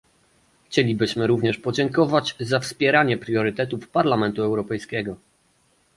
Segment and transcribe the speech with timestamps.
[0.69, 5.15] Chcielibyśmy również podziękować za wspieranie priorytetów Parlamentu Europejskiego